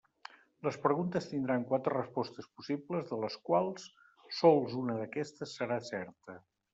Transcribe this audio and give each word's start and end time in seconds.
Les 0.67 0.77
preguntes 0.85 1.27
tindran 1.33 1.65
quatre 1.73 1.91
respostes 1.97 2.47
possibles, 2.61 3.05
de 3.11 3.19
les 3.25 3.35
quals 3.49 3.85
sols 4.39 4.73
una 4.85 4.97
d'aquestes 5.03 5.55
serà 5.61 5.79
certa. 5.91 6.39